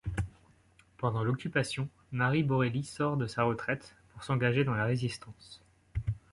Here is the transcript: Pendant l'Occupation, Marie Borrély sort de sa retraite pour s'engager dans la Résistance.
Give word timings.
Pendant 0.97 1.23
l'Occupation, 1.23 1.87
Marie 2.11 2.41
Borrély 2.41 2.83
sort 2.83 3.17
de 3.17 3.27
sa 3.27 3.43
retraite 3.43 3.95
pour 4.09 4.23
s'engager 4.23 4.63
dans 4.63 4.73
la 4.73 4.85
Résistance. 4.85 5.61